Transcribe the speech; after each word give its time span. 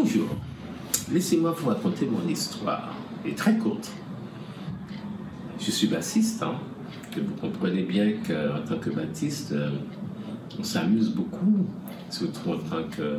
bonjour. 0.00 0.28
Laissez-moi 1.12 1.54
vous 1.58 1.68
raconter 1.68 2.06
mon 2.06 2.26
histoire. 2.26 2.94
Est 3.26 3.36
très 3.36 3.56
courte. 3.58 3.92
Je 5.58 5.70
suis 5.70 5.88
bassiste. 5.88 6.42
Hein. 6.42 6.54
vous 7.16 7.34
comprenez 7.34 7.82
bien 7.82 8.12
qu'en 8.26 8.66
tant 8.66 8.80
que 8.80 8.90
bassiste, 8.90 9.52
euh, 9.52 9.70
on 10.58 10.62
s'amuse 10.62 11.10
beaucoup, 11.10 11.66
surtout 12.08 12.50
en 12.50 12.58
tant 12.58 12.88
que 12.90 13.18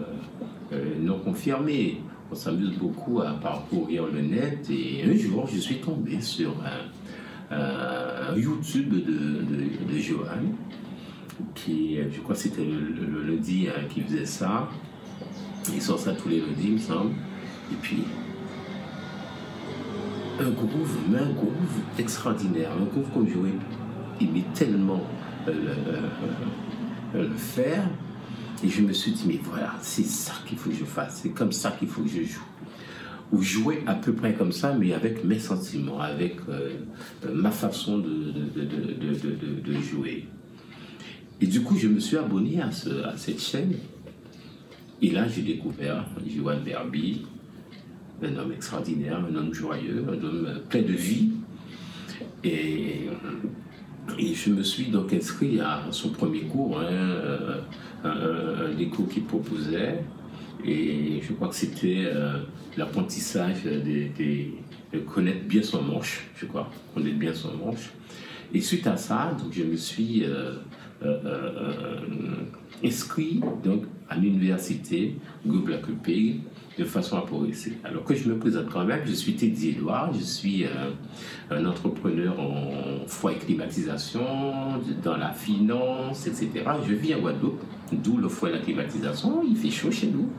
euh, 0.73 0.95
non 0.99 1.19
confirmé. 1.19 2.01
On 2.31 2.35
s'amuse 2.35 2.77
beaucoup 2.77 3.21
à 3.21 3.33
parcourir 3.33 4.07
le 4.07 4.21
net 4.21 4.67
et 4.71 5.03
un 5.03 5.15
jour, 5.15 5.47
je 5.53 5.59
suis 5.59 5.81
tombé 5.81 6.19
sur 6.19 6.55
un, 6.63 8.35
YouTube 8.37 8.89
de, 8.89 8.99
de, 8.99 9.93
de 9.93 9.99
Johan 9.99 10.55
qui, 11.53 11.97
je 11.97 12.21
crois 12.21 12.33
que 12.33 12.41
c'était 12.41 12.63
le, 12.63 13.23
lundi 13.23 13.67
hein, 13.67 13.81
qui 13.93 14.01
faisait 14.01 14.25
ça. 14.25 14.69
Il 15.73 15.81
sort 15.81 15.99
ça 15.99 16.13
tous 16.13 16.29
les 16.29 16.39
lundis, 16.39 16.65
il 16.65 16.73
me 16.73 16.77
semble. 16.79 17.11
Et 17.71 17.75
puis, 17.81 18.03
un 20.39 20.49
groove, 20.49 20.97
mais 21.09 21.19
un 21.19 21.31
groove 21.31 21.81
extraordinaire, 21.97 22.71
un 22.71 22.85
groove 22.85 23.09
comme 23.13 23.27
j'aurais 23.27 23.53
aimé 24.19 24.43
tellement 24.53 25.01
euh, 25.47 25.51
euh, 27.15 27.27
le 27.29 27.35
faire. 27.35 27.87
Et 28.63 28.69
je 28.69 28.81
me 28.81 28.93
suis 28.93 29.11
dit, 29.11 29.23
mais 29.27 29.39
voilà, 29.43 29.73
c'est 29.81 30.05
ça 30.05 30.33
qu'il 30.45 30.57
faut 30.57 30.69
que 30.69 30.75
je 30.75 30.85
fasse, 30.85 31.21
c'est 31.23 31.29
comme 31.29 31.51
ça 31.51 31.71
qu'il 31.71 31.87
faut 31.87 32.03
que 32.03 32.09
je 32.09 32.23
joue. 32.23 32.43
Ou 33.31 33.41
jouer 33.41 33.83
à 33.87 33.95
peu 33.95 34.13
près 34.13 34.33
comme 34.33 34.51
ça, 34.51 34.73
mais 34.73 34.93
avec 34.93 35.23
mes 35.23 35.39
sentiments, 35.39 36.01
avec 36.01 36.37
euh, 36.49 36.71
ma 37.33 37.49
façon 37.49 37.97
de, 37.97 38.33
de, 39.63 39.73
jouer. 39.81 40.27
Et 41.39 41.47
du 41.47 41.61
coup, 41.61 41.77
je 41.77 41.87
me 41.87 41.99
suis 41.99 42.17
abonné 42.17 42.61
à, 42.61 42.67
à 43.07 43.17
cette 43.17 43.41
chaîne. 43.41 43.73
Et 45.01 45.09
là, 45.09 45.27
j'ai 45.27 45.41
découvert 45.41 46.05
Johan 46.27 46.59
Berby, 46.63 47.25
un 48.21 48.35
homme 48.35 48.51
extraordinaire, 48.51 49.19
un 49.19 49.35
homme 49.35 49.53
joyeux, 49.53 50.05
un 50.07 50.23
homme 50.23 50.61
plein 50.69 50.83
de 50.83 50.93
vie. 50.93 51.29
Et, 52.43 53.09
je 54.19 54.51
me 54.51 54.61
suis 54.61 54.85
donc 54.85 55.13
inscrit 55.13 55.59
à 55.59 55.83
son 55.91 56.09
premier 56.09 56.41
cours, 56.41 56.79
hein, 56.79 56.85
euh, 56.85 57.61
un, 58.03 58.75
des 58.75 58.87
cours 58.89 59.07
qu'il 59.07 59.23
proposait. 59.23 60.03
Et 60.63 61.19
je 61.21 61.33
crois 61.33 61.47
que 61.47 61.55
c'était 61.55 62.03
euh, 62.05 62.39
l'apprentissage 62.77 63.63
de 63.63 64.99
connaître 64.99 65.45
bien 65.45 65.63
son 65.63 65.81
manche, 65.81 66.27
je 66.35 66.45
crois, 66.45 66.69
connaître 66.93 67.17
bien 67.17 67.33
son 67.33 67.55
manche. 67.57 67.91
Et 68.53 68.61
suite 68.61 68.85
à 68.85 68.97
ça, 68.97 69.35
donc 69.41 69.53
je 69.53 69.63
me 69.63 69.75
suis 69.75 70.23
euh, 70.25 70.55
inscrit 72.83 73.41
donc, 73.63 73.83
à 74.09 74.17
l'université 74.17 75.15
Gobelin 75.45 75.79
de 76.77 76.85
façon 76.85 77.17
à 77.17 77.21
progresser. 77.21 77.77
Alors 77.83 78.03
que 78.03 78.15
je 78.15 78.29
me 78.29 78.37
présente 78.37 78.69
quand 78.69 78.85
même, 78.85 79.01
je 79.05 79.13
suis 79.13 79.35
Teddy 79.35 79.69
Edouard, 79.69 80.13
je 80.13 80.23
suis 80.23 80.65
euh, 80.65 80.91
un 81.49 81.65
entrepreneur 81.65 82.39
en 82.39 83.05
foie 83.07 83.33
et 83.33 83.35
climatisation, 83.35 84.21
dans 85.03 85.17
la 85.17 85.31
finance, 85.31 86.27
etc. 86.27 86.49
Je 86.87 86.93
vis 86.93 87.13
à 87.13 87.19
Guadeloupe, 87.19 87.61
d'où 87.91 88.17
le 88.17 88.29
foie 88.29 88.49
et 88.49 88.53
la 88.53 88.59
climatisation, 88.59 89.43
il 89.47 89.55
fait 89.55 89.69
chaud 89.69 89.91
chez 89.91 90.07
nous. 90.07 90.29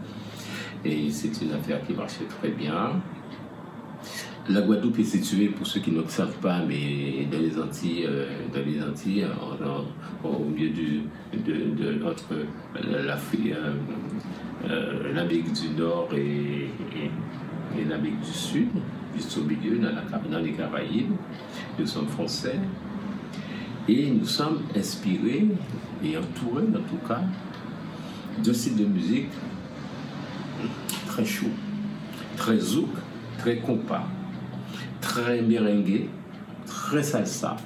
Et 0.85 1.11
c'est 1.11 1.41
une 1.43 1.53
affaire 1.53 1.87
qui 1.87 1.93
marche 1.93 2.19
très 2.41 2.49
bien. 2.49 3.01
La 4.49 4.61
Guadeloupe 4.61 4.99
est 4.99 5.05
située, 5.05 5.49
pour 5.49 5.65
ceux 5.65 5.79
qui 5.79 5.93
ne 5.93 6.03
savent 6.09 6.37
pas, 6.39 6.59
mais 6.67 7.29
dans 7.31 7.39
les 7.39 7.57
Antilles, 7.61 8.07
euh, 8.09 8.27
dans 8.53 8.67
les 8.67 8.83
Antilles 8.83 9.25
au 10.25 10.45
milieu 10.45 10.71
de, 11.33 12.01
l'Afrique, 13.07 13.53
euh, 13.53 13.75
euh, 14.69 15.13
l'Amérique 15.15 15.53
du 15.53 15.69
Nord 15.81 16.09
et, 16.17 16.71
l'Amérique 17.89 18.19
du 18.19 18.33
Sud, 18.33 18.69
juste 19.15 19.39
au 19.39 19.43
milieu, 19.43 19.79
dans, 19.79 19.93
la, 19.95 20.19
dans 20.19 20.45
les 20.45 20.53
Caraïbes. 20.53 21.13
Nous 21.79 21.87
sommes 21.87 22.09
français. 22.09 22.59
Et 23.89 24.11
nous 24.11 24.27
sommes 24.27 24.63
inspirés 24.77 25.47
et 26.05 26.19
entourés, 26.19 26.65
en 26.65 26.81
tout 26.81 27.07
cas, 27.07 27.23
de 28.43 28.53
styles 28.53 28.77
de 28.77 28.87
musique 28.87 29.29
très 31.07 31.25
chaud, 31.25 31.51
très 32.37 32.59
zouk, 32.59 32.91
très 33.39 33.59
compas 33.59 34.09
très 35.03 35.43
merengue, 35.43 36.07
très 36.67 37.03
salsa. 37.03 37.57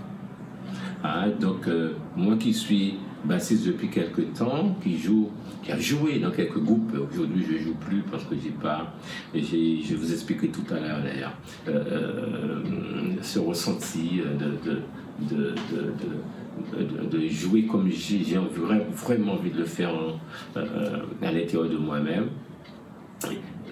Hein, 1.05 1.29
donc, 1.39 1.69
euh, 1.69 1.93
moi 2.17 2.35
qui 2.37 2.53
suis 2.53 2.95
bassiste 3.25 3.67
depuis 3.67 3.89
quelques 3.89 4.33
temps, 4.33 4.77
qui 4.83 4.99
joue, 4.99 5.31
qui 5.63 5.71
a 5.71 5.79
joué 5.79 6.19
dans 6.19 6.31
quelques 6.31 6.59
groupes, 6.59 6.93
aujourd'hui 7.13 7.45
je 7.49 7.55
ne 7.55 7.59
joue 7.59 7.75
plus 7.75 8.03
parce 8.11 8.25
que 8.25 8.35
j'ai 8.43 8.51
pas, 8.51 8.95
je 9.35 9.95
vous 9.95 10.13
expliqué 10.13 10.49
tout 10.49 10.65
à 10.75 10.81
l'heure 10.81 11.03
d'ailleurs, 11.03 11.37
euh, 11.69 11.85
euh, 11.93 12.63
ce 13.23 13.39
ressenti 13.39 14.23
de, 14.41 14.71
de, 15.29 15.55
de, 16.81 17.17
de 17.19 17.29
jouer 17.29 17.67
comme 17.67 17.89
j'ai 17.91 18.39
vraiment 18.93 19.35
envie 19.35 19.51
de 19.51 19.59
le 19.59 19.65
faire 19.65 19.93
à 20.55 21.33
l'intérieur 21.33 21.69
de 21.69 21.77
moi-même. 21.77 22.29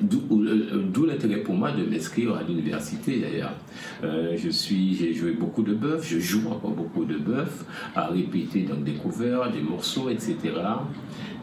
Euh, 0.02 0.82
d'où 0.92 1.06
l'intérêt 1.06 1.38
pour 1.38 1.54
moi 1.54 1.72
de 1.72 1.84
m'inscrire 1.84 2.34
à 2.34 2.42
l'université 2.42 3.20
d'ailleurs. 3.20 3.54
Euh, 4.02 4.36
j'ai 4.36 5.14
joué 5.14 5.32
beaucoup 5.32 5.62
de 5.62 5.74
bœuf, 5.74 6.06
je 6.08 6.18
joue 6.18 6.48
encore 6.48 6.72
beaucoup 6.72 7.04
de 7.04 7.16
bœuf, 7.16 7.64
à 7.94 8.06
répéter 8.08 8.62
donc 8.62 8.84
des 8.84 8.94
covers, 8.94 9.50
des 9.52 9.60
morceaux, 9.60 10.08
etc. 10.08 10.36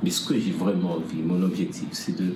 Mais 0.03 0.09
ce 0.09 0.27
que 0.27 0.37
j'ai 0.37 0.51
vraiment 0.51 0.95
envie, 0.95 1.21
mon 1.21 1.41
objectif, 1.43 1.87
c'est 1.91 2.17
de 2.17 2.33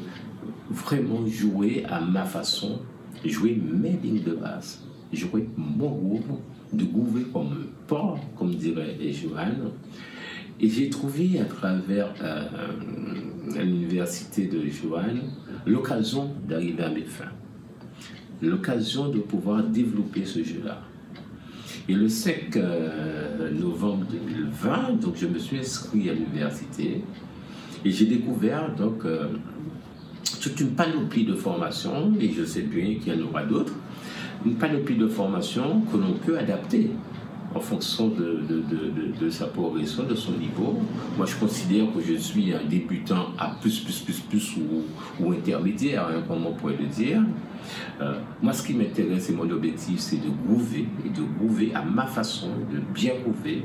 vraiment 0.69 1.25
jouer 1.27 1.83
à 1.89 1.99
ma 2.01 2.23
façon, 2.23 2.79
jouer 3.23 3.59
mes 3.73 3.97
lignes 4.01 4.23
de 4.23 4.33
base, 4.33 4.83
jouer 5.11 5.47
mon 5.57 5.89
groupe, 5.89 6.39
de 6.73 6.83
gouver 6.85 7.23
comme 7.31 7.67
pas, 7.87 8.15
comme 8.37 8.55
dirait 8.55 8.97
Johan. 9.11 9.71
Et 10.59 10.69
j'ai 10.69 10.89
trouvé 10.89 11.39
à 11.39 11.45
travers 11.45 12.13
euh, 12.21 12.43
l'université 13.57 14.47
de 14.47 14.65
Johan 14.67 15.15
l'occasion 15.65 16.31
d'arriver 16.47 16.83
à 16.83 16.89
mes 16.89 17.03
fins, 17.03 17.31
l'occasion 18.41 19.09
de 19.09 19.19
pouvoir 19.19 19.63
développer 19.63 20.23
ce 20.23 20.43
jeu-là. 20.43 20.81
Et 21.89 21.93
le 21.93 22.07
5 22.07 22.55
euh, 22.55 23.51
novembre 23.51 24.05
2020, 24.09 25.01
donc 25.01 25.15
je 25.17 25.27
me 25.27 25.37
suis 25.37 25.59
inscrit 25.59 26.09
à 26.09 26.13
l'université 26.13 27.03
et 27.83 27.91
j'ai 27.91 28.05
découvert 28.05 28.73
donc 28.75 29.05
euh, 29.05 29.27
toute 30.41 30.59
une 30.61 30.71
panoplie 30.71 31.25
de 31.25 31.35
formations, 31.35 32.13
et 32.19 32.31
je 32.31 32.45
sais 32.45 32.61
bien 32.61 32.95
qu'il 32.95 33.13
y 33.13 33.21
en 33.21 33.27
aura 33.27 33.43
d'autres, 33.43 33.73
une 34.45 34.55
panoplie 34.55 34.95
de 34.95 35.07
formations 35.07 35.81
que 35.81 35.97
l'on 35.97 36.13
peut 36.13 36.37
adapter 36.37 36.91
en 37.55 37.59
fonction 37.61 38.09
de, 38.09 38.41
de, 39.19 39.29
sa 39.29 39.47
progression, 39.47 40.03
de 40.03 40.15
son 40.15 40.33
niveau. 40.33 40.77
Moi, 41.17 41.25
je 41.25 41.35
considère 41.35 41.85
que 41.93 42.01
je 42.01 42.15
suis 42.15 42.53
un 42.53 42.63
débutant 42.63 43.29
à 43.37 43.55
plus, 43.61 43.79
plus, 43.79 43.99
plus, 43.99 44.19
plus 44.19 44.57
ou, 44.57 45.23
ou 45.23 45.31
intermédiaire, 45.31 46.07
hein, 46.07 46.21
comme 46.27 46.45
on 46.45 46.53
pourrait 46.53 46.77
le 46.77 46.87
dire. 46.87 47.21
Euh, 48.01 48.19
moi, 48.41 48.53
ce 48.53 48.65
qui 48.67 48.73
m'intéresse 48.73 49.29
et 49.29 49.33
mon 49.33 49.49
objectif, 49.49 49.99
c'est 49.99 50.17
de 50.17 50.29
groover 50.45 50.85
et 51.05 51.09
de 51.09 51.21
groover 51.37 51.73
à 51.73 51.81
ma 51.81 52.05
façon, 52.05 52.49
de 52.71 52.79
bien 52.93 53.13
groover 53.23 53.63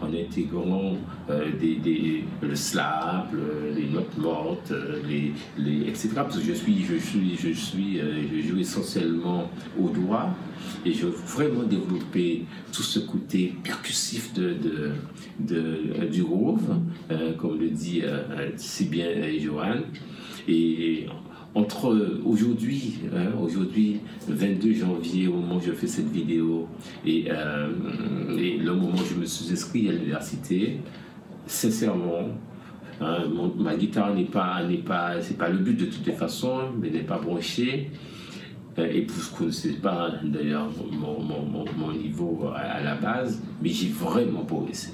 en 0.00 0.08
intégrant 0.08 0.94
euh, 1.30 1.50
des, 1.58 1.76
des, 1.76 2.24
le 2.40 2.54
slap, 2.54 3.28
les 3.74 3.86
notes 3.88 4.16
mortes, 4.18 4.70
euh, 4.70 5.00
les, 5.08 5.32
les, 5.58 5.88
etc. 5.88 6.10
Parce 6.14 6.38
que 6.38 6.44
je 6.44 6.52
suis, 6.52 6.84
je 6.84 6.96
suis, 6.96 7.36
je 7.36 7.50
suis, 7.50 7.98
je 7.98 8.48
joue 8.48 8.58
essentiellement 8.58 9.50
au 9.80 9.88
doigt 9.88 10.30
et 10.84 10.92
je 10.92 11.06
veux 11.06 11.16
vraiment 11.26 11.64
développer 11.64 12.44
tout 12.72 12.82
ce 12.82 13.00
côté 13.00 13.23
percussif 13.62 14.32
de, 14.34 14.54
de 15.40 16.06
du 16.10 16.22
groove, 16.22 16.80
comme 17.38 17.58
le 17.58 17.70
dit 17.70 18.02
si 18.56 18.86
bien 18.86 19.08
Johan. 19.38 19.80
Et 20.46 21.06
entre 21.54 22.18
aujourd'hui, 22.24 22.98
hein, 23.14 23.30
aujourd'hui, 23.40 24.00
22 24.28 24.74
janvier, 24.74 25.28
au 25.28 25.34
moment 25.34 25.56
où 25.56 25.60
je 25.60 25.72
fais 25.72 25.86
cette 25.86 26.10
vidéo, 26.10 26.66
et, 27.06 27.26
euh, 27.30 27.68
le 28.28 28.72
moment 28.72 28.94
où 28.94 29.04
je 29.08 29.14
me 29.14 29.24
suis 29.24 29.52
inscrit 29.52 29.88
à 29.88 29.92
l'université, 29.92 30.78
sincèrement, 31.46 32.30
hein, 33.00 33.18
ma 33.56 33.76
guitare 33.76 34.14
n'est 34.14 34.24
pas, 34.24 34.62
pas, 34.84 35.20
c'est 35.20 35.38
pas 35.38 35.48
le 35.48 35.58
but 35.58 35.78
de 35.78 35.86
toutes 35.86 36.06
les 36.06 36.12
façons, 36.12 36.72
mais 36.80 36.90
n'est 36.90 37.00
pas 37.00 37.18
branchée. 37.18 37.90
Euh, 38.78 38.86
et 38.86 39.06
vous 39.06 39.32
ne 39.32 39.38
connaissez 39.38 39.74
pas 39.74 40.10
d'ailleurs 40.22 40.68
mon, 40.92 41.92
niveau 41.92 42.50
à, 42.54 42.82
la 42.82 42.96
base, 42.96 43.42
mais 43.62 43.68
j'ai 43.68 43.88
vraiment 43.88 44.44
progressé. 44.44 44.92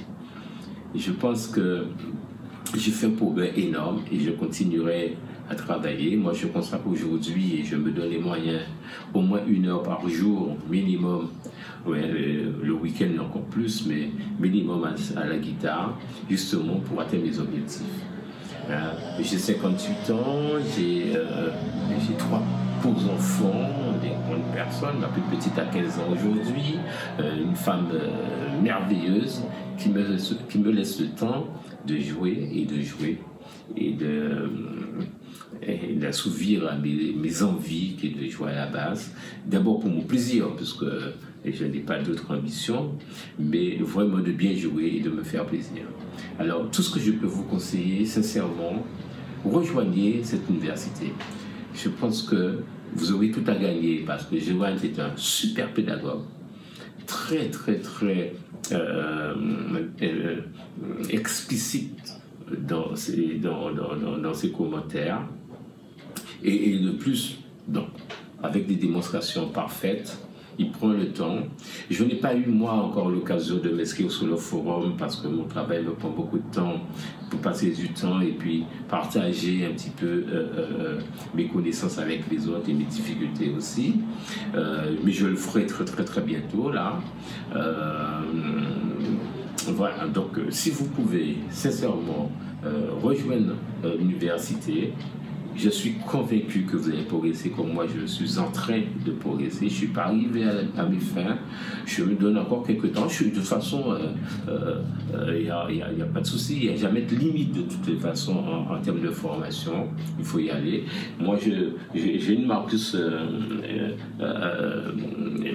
Je 0.95 1.13
pense 1.13 1.47
que 1.47 1.87
j'ai 2.77 2.91
fait 2.91 3.07
un 3.07 3.11
progrès 3.11 3.53
énorme 3.57 4.01
et 4.13 4.21
je 4.21 4.31
continuerai 4.33 5.17
à 5.49 5.55
travailler. 5.55 6.17
Moi, 6.17 6.33
je 6.35 6.47
consacre 6.49 6.87
aujourd'hui 6.87 7.61
et 7.61 7.65
je 7.65 7.77
me 7.77 7.91
donne 7.91 8.11
les 8.11 8.19
moyens, 8.19 8.63
au 9.15 9.21
moins 9.21 9.41
une 9.47 9.67
heure 9.67 9.83
par 9.83 10.07
jour 10.09 10.57
minimum. 10.69 11.29
Le, 11.87 12.73
week-end 12.73 13.09
encore 13.23 13.45
plus, 13.45 13.87
mais 13.87 14.11
minimum 14.39 14.85
à, 15.17 15.27
la 15.27 15.39
guitare, 15.39 15.99
justement 16.29 16.77
pour 16.77 17.01
atteindre 17.01 17.25
mes 17.25 17.39
objectifs. 17.39 17.81
Hein. 18.71 18.93
J'ai 19.19 19.39
58 19.39 20.11
ans, 20.13 20.59
j'ai 20.77 21.13
trois 22.19 22.43
pour 22.83 22.93
enfants, 22.93 23.69
des 24.03 24.09
grandes 24.09 24.55
personnes, 24.55 25.01
ma 25.01 25.09
plus 25.09 25.23
petite 25.23 25.59
a 25.59 25.65
15 25.65 25.99
ans 25.99 26.13
aujourd'hui, 26.13 26.79
une 27.19 27.55
femme 27.55 27.89
merveilleuse 28.63 29.43
qui 29.79 29.89
me, 29.89 30.71
laisse 30.71 31.01
le 31.01 31.09
temps 31.09 31.47
de 31.87 31.97
jouer 31.99 32.51
et 32.55 32.65
de 32.65 32.83
jouer 32.83 33.19
et 33.77 33.93
de 33.93 34.51
d'assouvir 35.97 36.67
à 36.69 36.77
mes, 36.77 37.43
envies 37.43 37.97
qui 37.97 38.07
est 38.07 38.25
de 38.25 38.31
jouer 38.31 38.51
à 38.51 38.55
la 38.55 38.67
base. 38.67 39.13
D'abord 39.47 39.81
pour 39.81 39.91
mon 39.91 40.03
plaisir, 40.03 40.47
parce 40.57 40.73
que 40.73 41.13
je 41.45 41.65
n'ai 41.65 41.81
pas 41.81 41.99
d'autre 41.99 42.35
ambition, 42.35 42.93
mais 43.39 43.77
vraiment 43.81 44.19
de 44.19 44.33
bien 44.33 44.55
jouer 44.55 44.95
et 44.97 45.01
de 45.01 45.11
me 45.11 45.23
faire 45.23 45.45
plaisir. 45.45 45.83
Alors, 46.39 46.71
tout 46.71 46.83
ce 46.83 46.93
que 46.93 47.01
je 47.01 47.13
peux 47.13 47.27
vous 47.27 47.45
conseiller, 47.45 48.07
sincèrement, 48.07 48.85
rejoignez 49.45 50.21
cette 50.23 50.49
université. 50.49 51.13
Je 51.83 51.89
pense 51.89 52.23
que 52.23 52.59
vous 52.95 53.13
aurez 53.13 53.31
tout 53.31 53.45
à 53.47 53.55
gagner 53.55 54.03
parce 54.07 54.25
que 54.25 54.39
Joanne 54.39 54.79
est 54.83 54.99
un 54.99 55.13
super 55.17 55.73
pédagogue, 55.73 56.25
très, 57.07 57.49
très, 57.49 57.79
très 57.79 58.35
euh, 58.73 59.35
euh, 60.03 60.41
explicite 61.09 62.21
dans 62.69 62.95
ses, 62.97 63.41
commentaires. 64.57 65.23
Et, 66.43 66.79
de 66.79 66.91
plus, 66.91 67.39
avec 68.43 68.67
des 68.67 68.77
démonstrations 68.77 69.49
parfaites, 69.49 70.19
il 70.61 70.71
prend 70.71 70.89
le 70.89 71.09
temps. 71.09 71.39
Je 71.91 72.05
n'ai 72.05 72.17
pas 72.17 72.35
eu, 72.35 72.47
moi, 72.47 72.73
encore 72.73 73.09
l'occasion 73.09 73.57
de 73.57 73.71
m'inscrire 73.71 74.11
sur 74.11 74.27
le 74.27 74.37
forum 74.37 74.95
parce 74.99 75.17
que 75.17 75.27
mon 75.27 75.45
travail 75.45 75.83
me 75.83 75.93
prend 75.93 76.11
beaucoup 76.11 76.37
de 76.37 76.55
temps 76.55 76.75
pour 77.31 77.41
passer 77.41 77.71
du 77.71 77.89
temps 77.89 78.21
et 78.21 78.33
puis 78.33 78.65
partager 78.89 79.65
un 79.65 79.71
petit 79.73 79.91
peu 79.91 80.07
euh, 80.07 80.25
euh, 80.59 81.01
mes 81.35 81.47
connaissances 81.47 81.99
avec 81.99 82.31
les 82.31 82.47
autres 82.47 82.69
et 82.69 82.75
mes 82.75 82.85
difficultés 82.85 83.53
aussi. 83.57 83.97
Euh, 84.55 84.95
mais 85.03 85.13
je 85.13 85.27
le 85.27 85.37
ferai 85.37 85.65
très, 85.65 85.85
très, 85.85 86.05
très 86.05 86.21
bientôt, 86.21 86.71
là. 86.71 87.01
voilà, 89.69 90.07
donc 90.09 90.39
si 90.51 90.71
vous 90.71 90.87
pouvez 90.87 91.39
sincèrement 91.51 92.31
rejoindre 93.03 93.55
l'université, 93.99 94.93
je 95.57 95.69
suis 95.69 95.95
convaincu 96.07 96.63
que 96.63 96.77
vous 96.77 96.89
allez 96.89 97.03
progresser 97.03 97.51
comme 97.51 97.73
moi, 97.73 97.87
je 97.87 98.07
suis 98.07 98.39
en 98.39 98.51
train 98.51 98.81
de 99.05 99.13
progresser. 99.13 99.61
Je 99.61 99.65
ne 99.65 99.71
suis 99.71 99.87
pas 99.89 100.05
arrivé 100.05 100.45
à, 100.77 100.87
mes 100.87 100.99
fins. 100.99 101.37
Je 101.87 102.05
me 102.05 102.15
donne 102.15 102.39
encore 102.39 102.67
quelques 102.67 102.93
temps. 102.93 103.09
Je 103.09 103.15
suis, 103.15 103.31
de 103.31 103.37
toute 103.37 103.45
façon, 103.45 103.97
il 104.47 104.53
euh, 104.53 105.41
n'y 105.41 105.51
euh, 105.51 105.55
a, 105.55 106.05
a, 106.05 106.07
pas 106.13 106.21
de 106.21 106.27
souci. 106.27 106.59
Il 106.63 106.69
n'y 106.69 106.75
a 106.75 106.77
jamais 106.77 107.03
de 107.03 107.17
limite 107.17 107.53
de 107.53 107.63
toutes 107.63 107.87
les 107.87 107.97
façons 107.97 108.43
en, 108.71 108.81
termes 108.81 109.01
de 109.01 109.11
formation. 109.11 109.89
Il 110.19 110.25
faut 110.25 110.39
y 110.39 110.51
aller. 110.51 110.85
Moi, 111.19 111.37
j'ai 111.95 112.33
une 112.35 112.47
Marcus 112.47 112.95
euh, 112.95 113.97
euh 114.21 114.93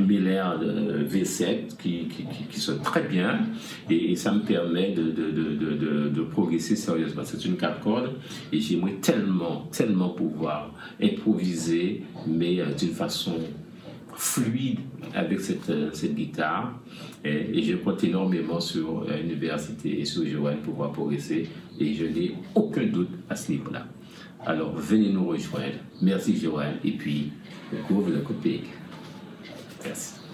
Miller 0.07 0.59
V7 1.09 1.77
qui, 1.77 2.07
qui, 2.49 2.59
sonne 2.59 2.81
très 2.81 3.03
bien 3.03 3.39
et, 3.89 4.15
ça 4.15 4.31
me 4.31 4.41
permet 4.41 4.91
de 4.91 5.11
progresser 6.35 6.75
sérieusement. 6.75 7.23
C'est 7.23 7.43
une 7.45 7.55
quatre 7.55 7.79
cordes 7.79 8.13
et 8.51 8.59
j'aimerais 8.59 8.95
tellement, 9.01 9.67
tellement 9.71 10.09
pouvoir 10.09 10.73
improviser, 11.01 12.03
mais 12.27 12.59
euh, 12.59 12.73
d'une 12.73 12.93
façon 12.93 13.37
fluide 14.13 14.79
avec 15.13 15.39
cette, 15.39 15.69
euh, 15.69 15.89
cette 15.93 16.15
guitare. 16.15 16.79
Et, 17.23 17.63
je 17.63 17.77
compte 17.77 18.03
énormément 18.03 18.59
sur 18.59 19.03
euh, 19.03 19.17
l'université 19.21 20.01
et 20.01 20.05
sur 20.05 20.25
Joanne 20.27 20.57
pour 20.57 20.73
pouvoir 20.73 20.91
progresser. 20.91 21.47
Et 21.79 21.93
je 21.93 22.05
n'ai 22.05 22.35
aucun 22.53 22.85
doute 22.85 23.11
à 23.29 23.35
ce 23.35 23.51
niveau-là. 23.53 23.87
Alors, 24.45 24.75
venez 24.75 25.09
nous 25.09 25.25
rejoindre. 25.25 25.79
Merci, 26.01 26.37
Joanne. 26.37 26.75
Et 26.83 26.91
puis, 26.91 27.31
couvre 27.87 28.11
le 28.11 28.19
copie. 28.19 28.61
Merci. 29.83 30.24